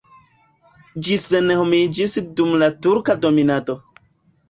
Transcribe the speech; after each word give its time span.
Ĝi 1.09 1.17
senhomiĝis 1.25 2.19
dum 2.41 2.59
la 2.65 2.73
turka 2.87 3.21
dominado. 3.27 3.81